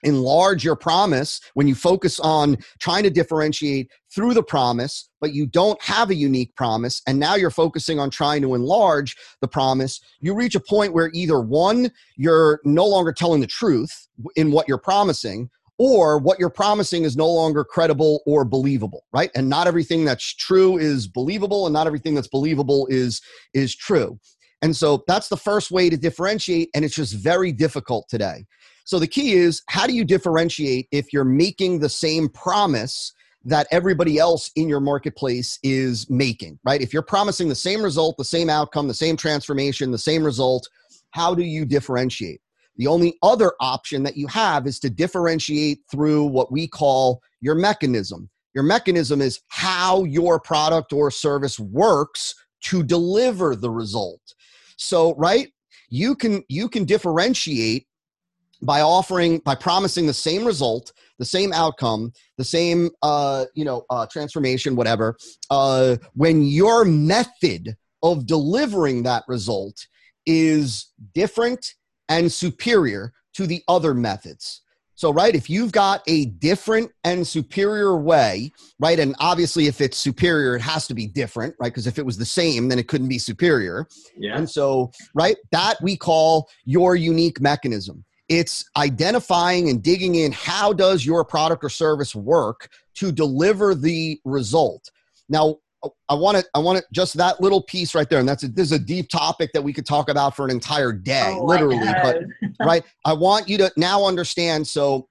[0.03, 5.47] enlarge your promise, when you focus on trying to differentiate through the promise, but you
[5.47, 10.01] don't have a unique promise, and now you're focusing on trying to enlarge the promise,
[10.21, 14.69] you reach a point where either one, you're no longer telling the truth in what
[14.69, 19.31] you're promising, or what you're promising is no longer credible or believable right?
[19.35, 23.23] And not everything that's true is believable and not everything that's believable is
[23.55, 24.19] is true.
[24.61, 28.45] And so that's the first way to differentiate and it's just very difficult today.
[28.85, 33.12] So the key is how do you differentiate if you're making the same promise
[33.45, 36.83] that everybody else in your marketplace is making right?
[36.83, 40.69] If you're promising the same result the same outcome the same transformation the same result
[41.12, 42.41] how do you differentiate
[42.79, 47.57] the only other option that you have is to differentiate through what we call your
[47.57, 48.31] mechanism.
[48.55, 54.23] Your mechanism is how your product or service works to deliver the result.
[54.77, 55.49] So, right?
[55.91, 57.87] You can you can differentiate
[58.62, 63.85] by offering by promising the same result the same outcome the same uh, you know
[63.88, 65.17] uh, transformation whatever
[65.51, 69.87] uh, when your method of delivering that result
[70.27, 71.75] is different
[72.09, 74.62] and superior to the other methods.
[74.99, 79.97] So, right, if you've got a different and superior way, right, and obviously if it's
[79.97, 81.68] superior, it has to be different, right?
[81.68, 83.87] Because if it was the same, then it couldn't be superior.
[84.16, 84.37] Yeah.
[84.37, 88.05] And so, right, that we call your unique mechanism.
[88.29, 94.21] It's identifying and digging in how does your product or service work to deliver the
[94.25, 94.90] result.
[95.29, 95.59] Now,
[96.09, 98.49] I want to I want to just that little piece right there, and that's a,
[98.49, 101.45] this is a deep topic that we could talk about for an entire day, oh,
[101.45, 101.79] literally.
[101.79, 102.23] But
[102.61, 104.67] right, I want you to now understand.
[104.67, 105.09] So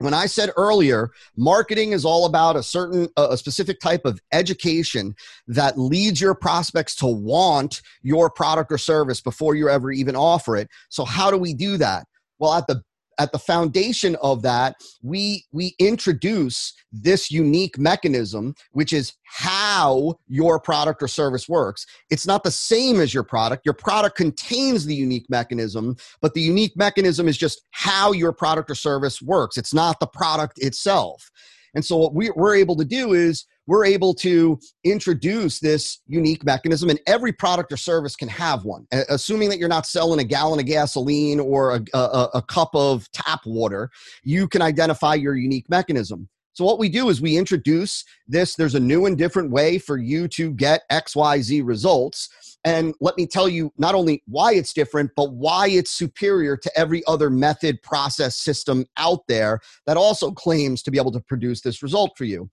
[0.00, 5.14] when I said earlier, marketing is all about a certain, a specific type of education
[5.46, 10.56] that leads your prospects to want your product or service before you ever even offer
[10.56, 10.68] it.
[10.88, 12.06] So how do we do that?
[12.38, 12.82] Well, at the
[13.20, 20.58] at the foundation of that we we introduce this unique mechanism which is how your
[20.58, 21.86] product or service works.
[22.10, 23.64] It's not the same as your product.
[23.64, 28.70] Your product contains the unique mechanism but the unique mechanism is just how your product
[28.70, 29.58] or service works.
[29.58, 31.30] It's not the product itself.
[31.74, 36.44] And so what we, we're able to do is we're able to introduce this unique
[36.44, 38.84] mechanism, and every product or service can have one.
[39.08, 43.08] Assuming that you're not selling a gallon of gasoline or a, a, a cup of
[43.12, 43.88] tap water,
[44.24, 46.28] you can identify your unique mechanism.
[46.54, 48.56] So, what we do is we introduce this.
[48.56, 52.28] There's a new and different way for you to get XYZ results.
[52.64, 56.70] And let me tell you not only why it's different, but why it's superior to
[56.76, 61.60] every other method, process, system out there that also claims to be able to produce
[61.60, 62.50] this result for you.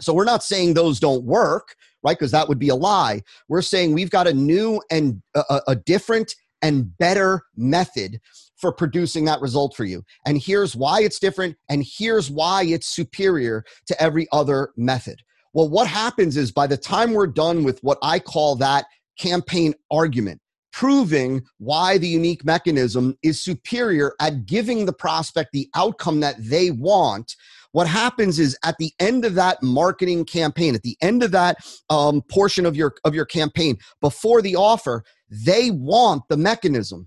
[0.00, 2.16] So we're not saying those don't work, right?
[2.16, 3.22] Because that would be a lie.
[3.48, 8.20] We're saying we've got a new and a, a, different and better method
[8.56, 10.02] for producing that result for you.
[10.26, 15.20] And here's why it's different, and here's why it's superior to every other method.
[15.52, 18.86] Well, what happens is by the time we're done with what I call that
[19.18, 20.40] campaign argument,
[20.72, 26.70] proving why the unique mechanism is superior at giving the prospect the outcome that they
[26.70, 27.34] want,
[27.76, 31.58] what happens is at the end of that marketing campaign at the end of that
[31.90, 37.06] um, portion of your of your campaign before the offer they want the mechanism.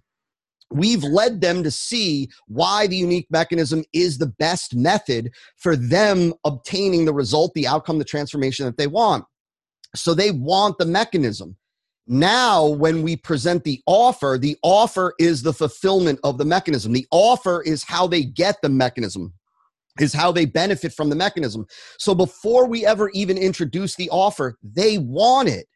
[0.69, 6.35] We've led them to see why the unique mechanism is the best method for them
[6.45, 9.25] obtaining the result the outcome the transformation that they want.
[9.95, 11.57] So they want the mechanism.
[12.05, 16.93] Now when we present the offer the offer is the fulfillment of the mechanism.
[16.93, 19.33] The offer is how they get the mechanism
[20.01, 21.65] is how they benefit from the mechanism.
[21.97, 25.67] So before we ever even introduce the offer, they want it.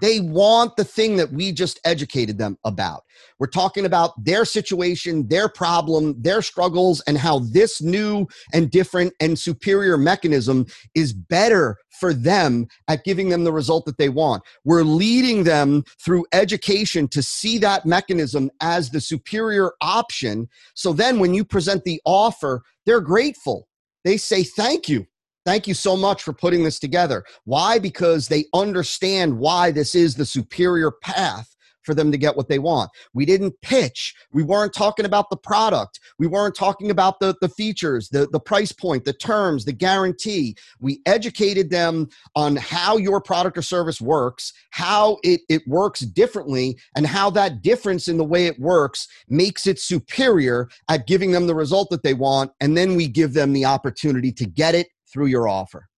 [0.00, 3.04] They want the thing that we just educated them about.
[3.38, 9.14] We're talking about their situation, their problem, their struggles, and how this new and different
[9.20, 14.42] and superior mechanism is better for them at giving them the result that they want.
[14.64, 20.48] We're leading them through education to see that mechanism as the superior option.
[20.74, 23.68] So then when you present the offer, they're grateful.
[24.04, 25.06] They say, Thank you.
[25.44, 27.24] Thank you so much for putting this together.
[27.44, 27.78] Why?
[27.78, 31.54] Because they understand why this is the superior path
[31.84, 32.90] for them to get what they want.
[33.12, 34.14] We didn't pitch.
[34.32, 36.00] We weren't talking about the product.
[36.18, 40.56] We weren't talking about the, the features, the, the price point, the terms, the guarantee.
[40.80, 46.78] We educated them on how your product or service works, how it, it works differently,
[46.96, 51.46] and how that difference in the way it works makes it superior at giving them
[51.46, 52.50] the result that they want.
[52.60, 55.88] And then we give them the opportunity to get it through your offer.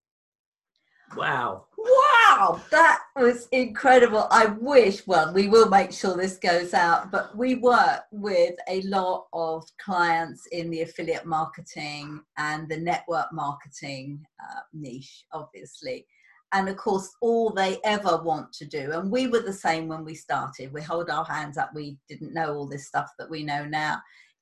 [1.15, 1.65] Wow.
[1.75, 4.27] Wow, that was incredible.
[4.29, 8.81] I wish, well, we will make sure this goes out, but we work with a
[8.83, 16.05] lot of clients in the affiliate marketing and the network marketing uh, niche, obviously.
[16.51, 20.05] And of course, all they ever want to do, and we were the same when
[20.05, 23.43] we started, we hold our hands up, we didn't know all this stuff that we
[23.43, 23.99] know now.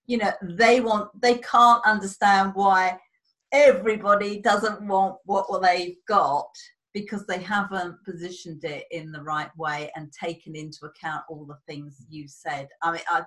[0.08, 3.00] You know, they want, they can't understand why
[3.56, 6.50] everybody doesn't want what they've got
[6.94, 11.58] because they haven't positioned it in the right way and taken into account all the
[11.68, 12.68] things you said.
[12.82, 13.24] I mean, I,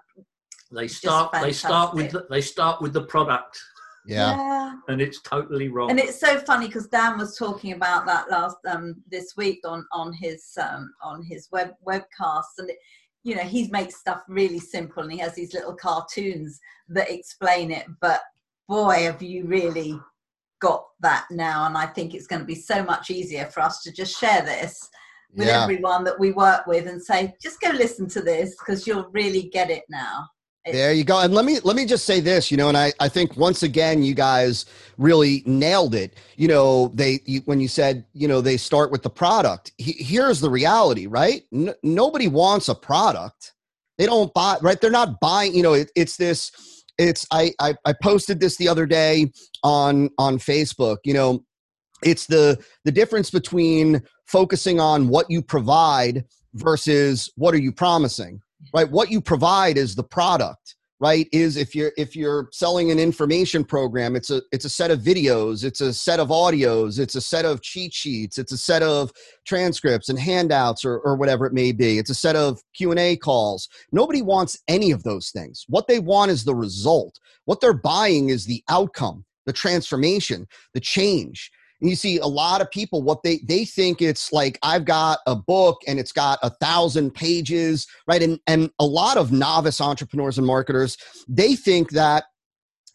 [0.72, 3.58] they start they start with the, they start with the product.
[4.06, 4.36] Yeah.
[4.36, 4.74] yeah.
[4.88, 5.90] And it's totally wrong.
[5.90, 9.86] And it's so funny because Dan was talking about that last um this week on
[9.92, 12.78] on his um on his web webcast and it,
[13.22, 17.70] you know he makes stuff really simple and he has these little cartoons that explain
[17.70, 18.22] it but
[18.68, 20.00] boy have you really
[20.60, 23.82] got that now and i think it's going to be so much easier for us
[23.82, 24.90] to just share this
[25.34, 25.62] with yeah.
[25.62, 29.42] everyone that we work with and say just go listen to this because you'll really
[29.42, 30.26] get it now.
[30.64, 31.20] It's- there you go.
[31.20, 33.62] And let me let me just say this you know and i i think once
[33.62, 34.66] again you guys
[34.96, 36.16] really nailed it.
[36.36, 39.92] You know they you, when you said you know they start with the product he,
[39.92, 41.42] here's the reality right?
[41.52, 43.52] N- nobody wants a product.
[43.96, 44.80] They don't buy right?
[44.80, 48.68] They're not buying you know it, it's this it's I, I i posted this the
[48.68, 49.30] other day
[49.62, 51.44] on on facebook you know
[52.02, 58.40] it's the the difference between focusing on what you provide versus what are you promising
[58.74, 58.90] right?
[58.90, 63.64] What you provide is the product right is if you're if you're selling an information
[63.64, 67.20] program it's a it's a set of videos it's a set of audios it's a
[67.20, 69.12] set of cheat sheets it's a set of
[69.48, 71.98] transcripts and handouts or, or whatever it may be.
[71.98, 73.68] It's a set of q&a calls.
[73.92, 75.64] Nobody wants any of those things.
[75.68, 77.18] What they want is the result.
[77.46, 82.60] What they're buying is the outcome the transformation the change and you see a lot
[82.60, 86.38] of people what they they think it's like i've got a book and it's got
[86.42, 88.22] a thousand pages right?
[88.22, 90.96] And and a lot of novice entrepreneurs and marketers
[91.28, 92.24] they think that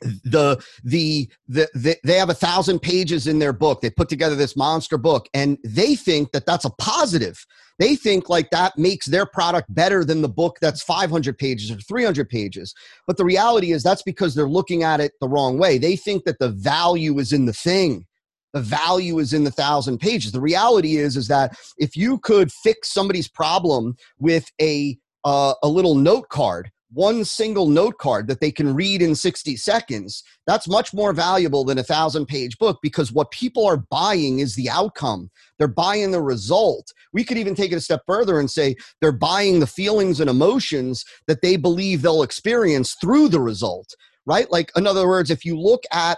[0.01, 3.79] the, the the the they have a thousand pages in their book.
[3.79, 7.45] They put together this monster book and they think that that's a positive.
[7.79, 11.77] They think like that makes their product better than the book that's 500 pages or
[11.77, 12.73] 300 pages.
[13.07, 15.77] But the reality is that's because they're looking at it the wrong way.
[15.77, 18.05] They think that the value is in the thing
[18.53, 20.31] the value is in the thousand pages.
[20.31, 25.67] The reality is is that if you could fix somebody's problem with a uh, a
[25.67, 30.67] little note card one single note card that they can read in 60 seconds that's
[30.67, 34.69] much more valuable than a thousand page book because what people are buying is the
[34.69, 35.29] outcome.
[35.57, 36.93] They're buying the result.
[37.11, 40.29] We could even take it a step further and say they're buying the feelings and
[40.29, 44.49] emotions that they believe they'll experience through the result right?
[44.49, 46.17] Like in other words if you look at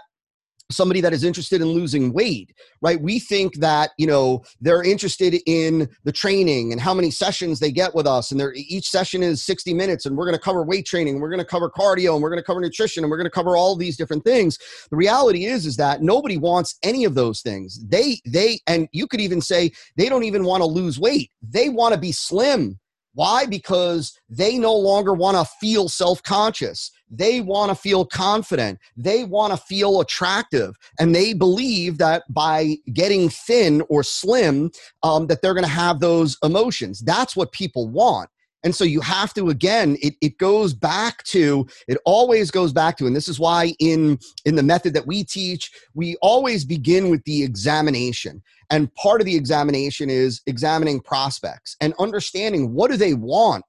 [0.71, 3.01] somebody that is interested in losing weight right?
[3.01, 7.71] We think that you know they're interested in the training and how many sessions they
[7.71, 10.63] get with us and they each session is 60 minutes and we're going to cover
[10.63, 13.17] weight training we're going to cover cardio and we're going to cover nutrition and we're
[13.17, 14.59] going to cover all these different things.
[14.89, 17.83] The reality is is that nobody wants any of those things.
[17.87, 21.31] They they and you could even say they don't even want to lose weight.
[21.41, 22.79] They want to be slim
[23.15, 23.45] why?
[23.45, 26.91] Because they no longer want to feel self conscious.
[27.09, 28.79] They want to feel confident.
[28.97, 30.75] They want to feel attractive.
[30.99, 34.71] And they believe that by getting thin or slim,
[35.01, 36.99] um, that they're going to have those emotions.
[36.99, 38.29] That's what people want.
[38.65, 42.97] And so you have to again, it, it goes back to, it always goes back
[42.97, 47.09] to, and this is why in in the method that we teach, we always begin
[47.09, 48.41] with the examination.
[48.71, 53.63] And part of the examination is examining prospects and understanding what do they want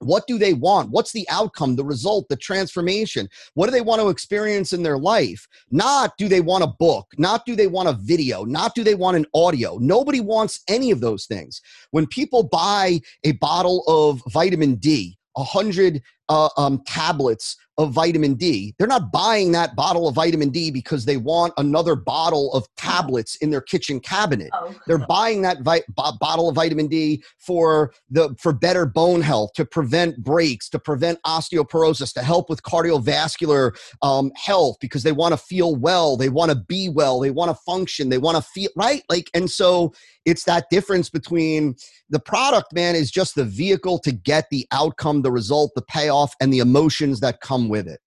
[0.00, 0.90] what do they want?
[0.90, 3.28] What's the outcome the result the transformation?
[3.54, 5.46] What do they want to experience in their life?
[5.70, 7.06] Not do they want a book.
[7.18, 8.44] Not do they want a video.
[8.44, 9.78] Not do they want an audio.
[9.78, 11.60] Nobody wants any of those things.
[11.90, 18.34] When people buy a bottle of vitamin d a hundred uh, um, tablets of vitamin
[18.34, 18.74] D.
[18.78, 23.36] They're not buying that bottle of vitamin D because they want another bottle of tablets
[23.36, 24.50] in their kitchen cabinet.
[24.52, 24.74] Oh.
[24.86, 29.52] They're buying that vi- b- bottle of vitamin D for the for better bone health,
[29.54, 35.32] to prevent breaks, to prevent osteoporosis, to help with cardiovascular um, health because they want
[35.32, 38.42] to feel well, they want to be well, they want to function, they want to
[38.42, 39.02] feel right.
[39.08, 39.92] Like, and so
[40.24, 41.76] it's that difference between
[42.10, 46.34] the product, man, is just the vehicle to get the outcome, the result, the payoff,
[46.40, 48.00] and the emotions that come with it?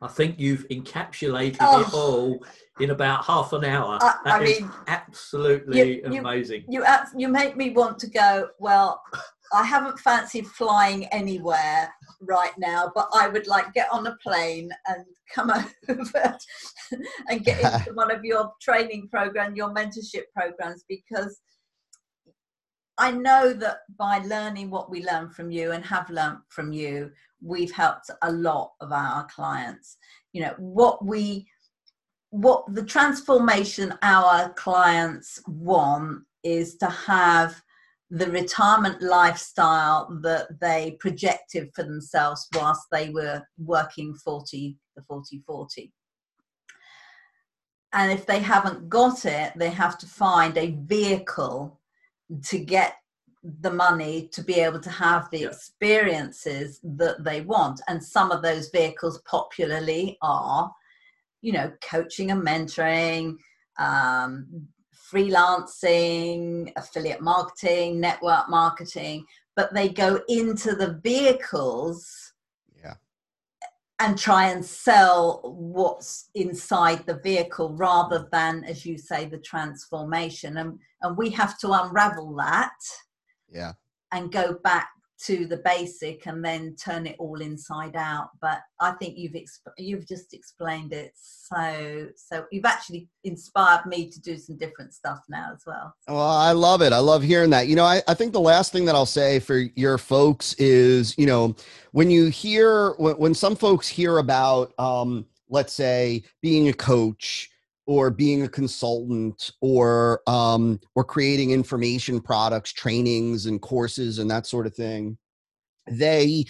[0.00, 1.80] I think you've encapsulated oh.
[1.80, 2.44] it all
[2.80, 3.98] in about half an hour.
[4.02, 6.64] I, I mean, absolutely you, amazing.
[6.68, 8.48] You, you you make me want to go.
[8.58, 9.00] Well,
[9.52, 14.70] I haven't fancied flying anywhere right now, but I would like get on a plane
[14.88, 15.50] and come
[15.88, 16.36] over
[17.28, 21.40] and get into one of your training program, your mentorship programs, because
[22.98, 27.10] I know that by learning what we learn from you and have learned from you,
[27.44, 29.96] we've helped a lot of our clients.
[30.32, 31.46] You know, what we
[32.30, 37.62] what the transformation our clients want is to have
[38.10, 45.42] the retirement lifestyle that they projected for themselves whilst they were working 40 the 40
[45.46, 45.92] 40
[47.92, 51.80] and if they haven't got it they have to find a vehicle
[52.42, 52.96] to get
[53.60, 55.48] the money to be able to have the yeah.
[55.48, 60.72] experiences that they want and some of those vehicles popularly are
[61.42, 63.36] you know coaching and mentoring
[63.78, 64.46] um,
[65.12, 69.24] freelancing affiliate marketing network marketing
[69.56, 72.32] but they go into the vehicles
[72.82, 72.94] yeah.
[74.00, 80.56] and try and sell what's inside the vehicle rather than as you say the transformation
[80.56, 82.72] and and we have to unravel that
[83.54, 83.72] yeah.
[84.12, 84.88] and go back
[85.26, 88.30] to the basic and then turn it all inside out.
[88.40, 94.10] But i think you've exp- you've just explained it so so you've actually inspired me
[94.10, 95.94] to do some different stuff now as well.
[96.08, 96.92] Well i love it.
[96.92, 97.68] I love hearing that.
[97.68, 101.16] You know I, I think the last thing that i'll say for your folks is
[101.16, 101.54] you know
[101.92, 107.50] when you hear when, when some folks hear about um let's say being a coach
[107.86, 114.46] or being a consultant or um, or creating information products trainings and courses and that
[114.46, 115.16] sort of thing
[115.88, 116.44] they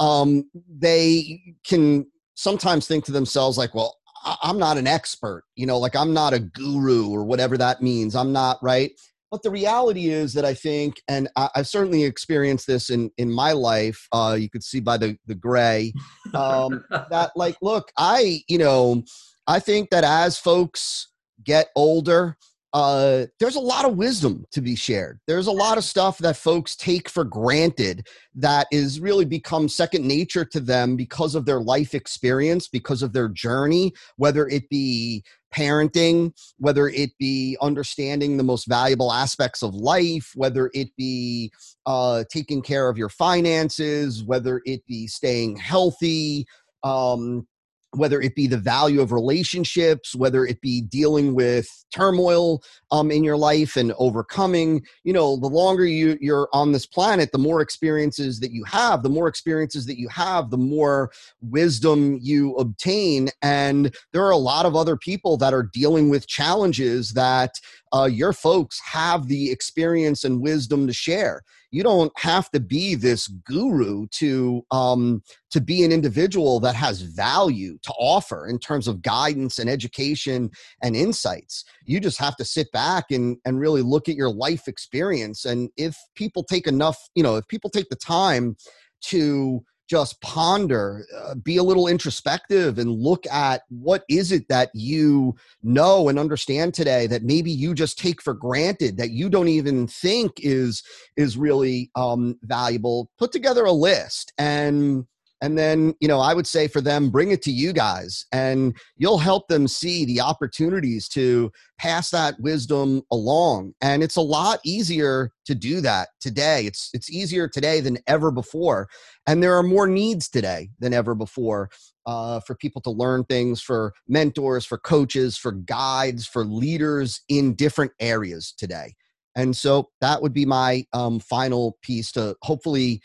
[0.00, 3.96] um, they can sometimes think to themselves like well
[4.42, 8.14] i'm not an expert you know like i'm not a guru or whatever that means
[8.14, 8.92] i'm not right?
[9.30, 13.30] But the reality is that i think and I, have certainly experienced this in in
[13.30, 15.92] my life uh, you could see by the the gray
[16.34, 19.02] um, that like look i you know
[19.48, 21.08] I think that as folks
[21.42, 22.36] get older,
[22.74, 25.18] uh, there's a lot of wisdom to be shared.
[25.26, 30.06] There's a lot of stuff that folks take for granted that is really become second
[30.06, 35.24] nature to them because of their life experience, because of their journey, whether it be
[35.54, 41.50] parenting, whether it be understanding the most valuable aspects of life, whether it be
[41.86, 46.44] uh, taking care of your finances, whether it be staying healthy.
[46.84, 47.46] Um,
[47.92, 53.24] whether it be the value of relationships, whether it be dealing with turmoil um, in
[53.24, 57.60] your life and overcoming, you know, the longer you, you're on this planet, the more
[57.60, 61.10] experiences that you have, the more experiences that you have, the more
[61.40, 63.30] wisdom you obtain.
[63.40, 67.58] And there are a lot of other people that are dealing with challenges that
[67.92, 72.94] uh, your folks have the experience and wisdom to share you don't have to be
[72.94, 78.88] this guru to um, to be an individual that has value to offer in terms
[78.88, 80.50] of guidance and education
[80.82, 81.64] and insights.
[81.84, 85.44] You just have to sit back and and really look at your life experience.
[85.44, 88.56] And if people take enough you know if people take the time
[89.00, 94.70] to just ponder uh, be a little introspective and look at what is it that
[94.74, 99.48] you know and understand today that maybe you just take for granted that you don't
[99.48, 100.82] even think is
[101.16, 103.10] is really um, valuable.
[103.18, 105.06] Put together a list and
[105.40, 108.76] and then you know i would say for them bring it to you guys and
[108.96, 113.72] you'll help them see the opportunities to pass that wisdom along.
[113.80, 116.66] And it's a lot easier to do that today.
[116.66, 118.88] It's it's easier today than ever before.
[119.26, 121.70] And there are more needs today than ever before
[122.06, 127.54] uh, for people to learn things for mentors for coaches for guides for leaders in
[127.54, 128.94] different areas today.
[129.36, 133.00] And so that would be my um, final piece to hopefully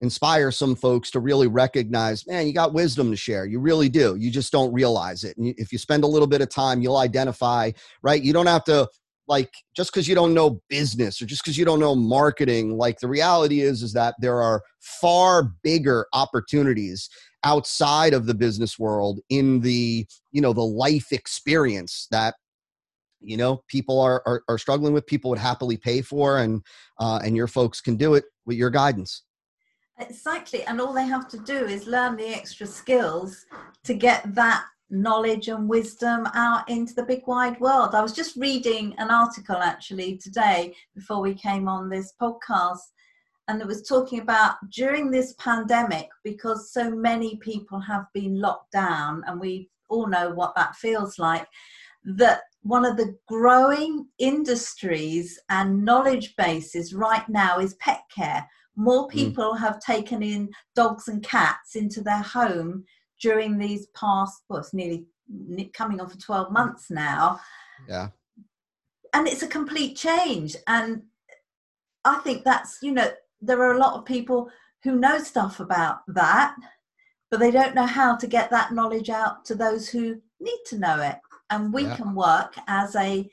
[0.00, 3.46] inspire some folks to really recognize man you got wisdom to share.
[3.46, 4.16] You really do.
[4.18, 5.36] You just don't realize it.
[5.36, 7.72] And if you spend a little bit of time you'll identify
[8.02, 8.22] right?
[8.22, 8.88] You don't have to
[9.28, 12.98] like just because you don't know business or just because you don't know marketing like
[12.98, 17.08] the reality is is that there are far bigger opportunities
[17.44, 22.34] outside of the business world in the you know the life experience that
[23.20, 26.62] you know people are are, are struggling with people would happily pay for and
[26.98, 29.22] uh, and your folks can do it with your guidance
[29.98, 30.62] Exactly.
[30.64, 33.46] And all they have to do is learn the extra skills
[33.84, 37.94] to get that knowledge and wisdom out into the big wide world.
[37.94, 42.78] I was just reading an article actually today before we came on this podcast,
[43.48, 48.72] and it was talking about during this pandemic, because so many people have been locked
[48.72, 51.46] down, and we all know what that feels like,
[52.04, 59.08] that one of the growing industries and knowledge bases right now is pet care more
[59.08, 59.10] mm.
[59.10, 59.58] people mm.
[59.58, 62.84] have taken in dogs and cats into their home
[63.20, 65.04] during these past, well, it's nearly
[65.74, 67.40] coming on for 12 months now.
[67.88, 68.08] Yeah.
[69.12, 70.54] And it's a complete change.
[70.68, 71.02] And
[72.04, 73.10] I think that's, you know,
[73.40, 74.48] there are a lot of people
[74.84, 76.54] who know stuff about that,
[77.30, 80.78] but they don't know how to get that knowledge out to those who need to
[80.78, 81.16] know it.
[81.50, 81.96] And we yeah.
[81.96, 83.28] can work as a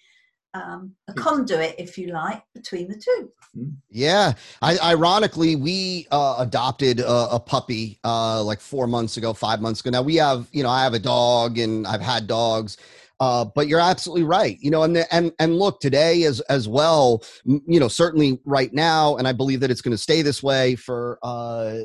[0.55, 3.31] um, a conduit, if you like, between the two.
[3.53, 3.69] Hmm.
[3.89, 4.33] Yeah.
[4.61, 9.81] I, ironically, we uh, adopted a, a puppy uh, like four months ago, five months
[9.81, 9.89] ago.
[9.89, 12.77] Now we have, you know, I have a dog and I've had dogs.
[13.21, 14.57] Uh, but you're absolutely right.
[14.59, 17.23] You know, and the, and and look today as as well.
[17.45, 20.75] You know, certainly right now, and I believe that it's going to stay this way
[20.75, 21.75] for uh,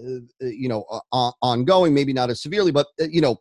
[0.40, 1.94] you know uh, ongoing.
[1.94, 3.36] Maybe not as severely, but uh, you know,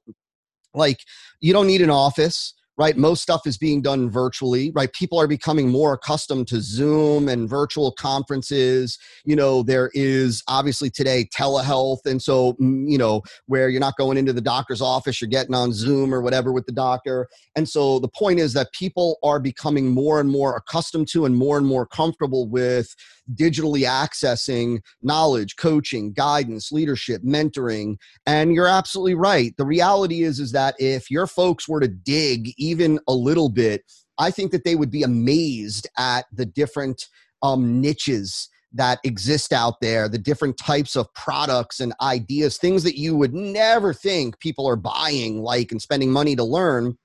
[0.75, 0.99] like
[1.41, 2.95] you don't need an office right?
[2.95, 4.91] Most stuff is being done virtually, right?
[4.93, 8.97] People are becoming more accustomed to Zoom and virtual conferences.
[9.25, 12.05] You know, there is obviously today telehealth.
[12.05, 15.53] And so, mm, you know, where you're not going into the doctor's office, you're getting
[15.53, 17.27] on Zoom or whatever with the doctor.
[17.57, 21.35] And so the point is that people are becoming more and more accustomed to and
[21.35, 22.95] more and more comfortable with
[23.35, 27.97] digitally accessing knowledge, coaching, guidance, leadership, mentoring.
[28.25, 29.55] And you're absolutely right.
[29.57, 33.83] The reality is, is that if your folks were to dig even a little bit,
[34.17, 37.07] I think that they would be amazed at the different
[37.41, 42.97] um, niches that exist out there, the different types of products and ideas, things that
[42.97, 46.97] you would never think people are buying, like and spending money to learn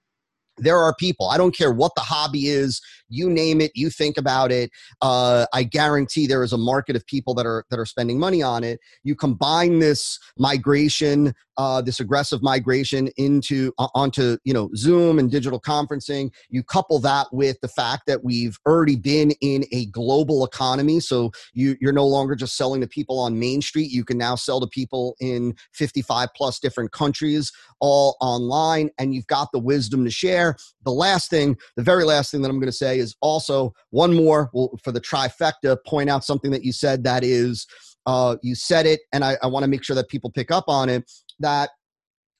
[0.58, 2.80] there are people i don't care what the hobby is
[3.14, 4.70] you name it you think about it
[5.02, 8.42] uh, i guarantee there is a market of people that are that are spending money
[8.42, 8.80] on it.
[9.02, 15.30] You combine this migration uh, this aggressive migration into uh, onto you know zoom and
[15.30, 16.32] digital conferencing.
[16.48, 21.30] You couple that with the fact that we've already been in a global economy so
[21.52, 23.90] you you're no longer just selling to people on main street.
[23.90, 29.26] You can now sell to people in 55 plus different countries all online and you've
[29.26, 30.56] got the wisdom to share.
[30.84, 34.50] The last thing the very last thing that i'm going to say also one more
[34.82, 37.66] for the trifecta point out something that you said that is
[38.06, 40.64] uh, you said it and i, I want to make sure that people pick up
[40.68, 41.70] on it that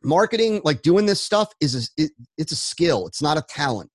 [0.03, 3.91] marketing like doing this stuff is a, it, it's a skill it's not a talent.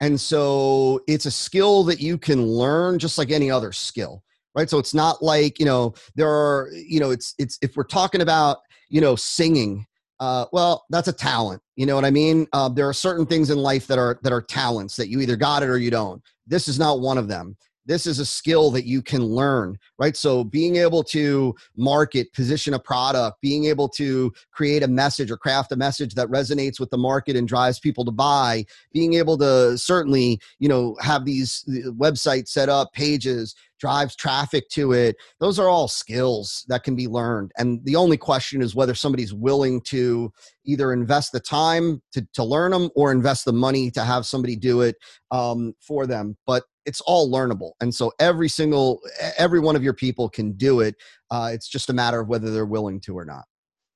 [0.00, 4.68] And so it's a skill that you can learn just like any other skill right?
[4.68, 8.20] So it's not like you know there are you know it's it's if we're talking
[8.20, 8.58] about
[8.88, 9.86] you know singing
[10.20, 12.46] uh, well that's a talent you know what i mean?
[12.52, 15.36] Uh, there are certain things in life that are that are talents that you either
[15.36, 16.22] got it or you don't.
[16.46, 17.56] This is not one of them
[17.86, 20.16] this is a skill that you can learn right?
[20.16, 25.36] So being able to market position a product being able to create a message or
[25.36, 29.38] craft a message that resonates with the market and drives people to buy being able
[29.38, 31.64] to certainly you know have these
[31.98, 37.08] websites set up pages drives traffic to it those are all skills that can be
[37.08, 37.52] learned.
[37.58, 40.32] And the only question is whether somebody's willing to
[40.64, 44.56] either invest the time to, to learn them or invest the money to have somebody
[44.56, 44.96] do it
[45.30, 46.36] um, for them.
[46.46, 49.00] But it's all learnable and so every single
[49.38, 50.94] every one of your people can do it
[51.30, 53.44] uh, it's just a matter of whether they're willing to or not.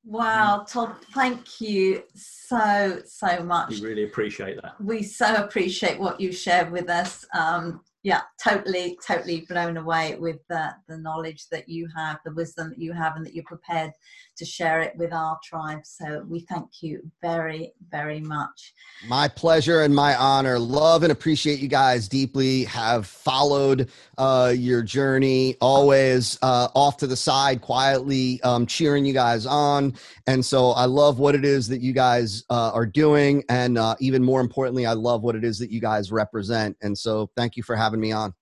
[0.05, 3.70] Wow todd thank you so so much.
[3.70, 4.80] we really appreciate that.
[4.80, 10.38] We so appreciate what you shared with us um, yeah totally totally blown away with
[10.48, 13.90] the, the knowledge that you have the wisdom that you have and that you're prepared
[14.36, 15.80] to share it with our tribe.
[15.84, 18.74] So we thank you very very much.
[19.09, 20.59] My pleasure and my honor.
[20.59, 22.64] Love and appreciate you guys deeply.
[22.64, 25.57] Have followed uh, your journey.
[25.61, 29.94] Always uh, off to the side quietly um, cheering you guys on.
[30.26, 33.42] And so i love what it is that you guys uh, are doing.
[33.48, 36.76] And uh, even more importantly i love what it is that you guys represent.
[36.82, 38.34] And so thank you for having having me on.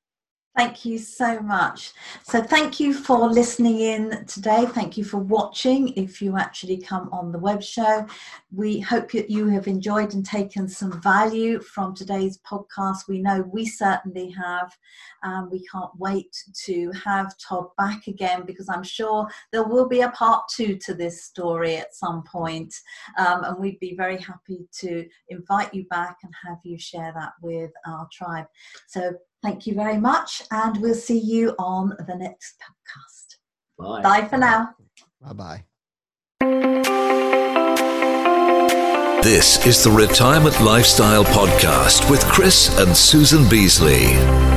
[0.57, 1.95] Thank you so much.
[2.23, 4.67] So, thank you for listening in today.
[4.67, 5.89] Thank you for watching.
[5.97, 8.07] If you actually come on the web show,
[8.53, 13.09] we hope that you have enjoyed and taken some value from today's podcast.
[13.09, 14.73] We know we certainly have.
[15.25, 16.37] Um, we can't wait
[16.67, 20.95] to have Todd back again because I'm sure there will be a part two to
[20.95, 22.73] this story at some point.
[23.19, 27.33] Um, and we'd be very happy to invite you back and have you share that
[27.43, 28.47] with our tribe.
[28.87, 29.15] So,
[29.45, 33.37] Thank you very much, and we'll see you on the next podcast.
[33.79, 34.03] Bye.
[34.03, 34.71] Bye for now.
[35.21, 35.65] Bye bye.
[39.23, 44.54] This is the Retirement Lifestyle Podcast with Chris and Susan Beasley.